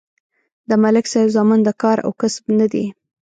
د 0.69 0.71
ملک 0.83 1.05
صاحب 1.11 1.29
زامن 1.35 1.59
د 1.63 1.69
کار 1.81 1.97
او 2.05 2.11
کسب 2.21 2.45
نه 2.59 2.67
دي 2.73 2.85